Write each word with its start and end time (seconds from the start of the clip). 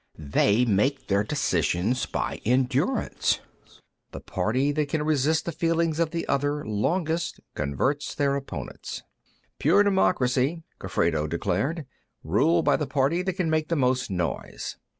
"They 0.17 0.65
make 0.65 1.09
their 1.09 1.23
decisions 1.23 2.07
by 2.07 2.41
endurance; 2.43 3.39
the 4.09 4.19
party 4.19 4.71
that 4.71 4.89
can 4.89 5.03
resist 5.03 5.45
the 5.45 5.51
feelings 5.51 5.99
of 5.99 6.09
the 6.09 6.27
other 6.27 6.65
longest 6.65 7.39
converts 7.53 8.15
their 8.15 8.35
opponents." 8.35 9.03
"Pure 9.59 9.83
democracy," 9.83 10.63
Gofredo 10.79 11.27
declared. 11.29 11.85
"Rule 12.23 12.63
by 12.63 12.77
the 12.77 12.87
party 12.87 13.21
that 13.21 13.33
can 13.33 13.51
make 13.51 13.67
the 13.67 13.75
most 13.75 14.09
noise." 14.09 14.75